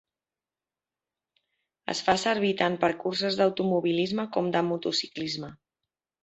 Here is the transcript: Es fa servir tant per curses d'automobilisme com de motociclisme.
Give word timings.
Es 1.93 2.01
fa 2.07 2.15
servir 2.21 2.49
tant 2.63 2.77
per 2.85 2.89
curses 3.03 3.37
d'automobilisme 3.43 4.27
com 4.39 4.51
de 4.57 4.65
motociclisme. 4.71 5.53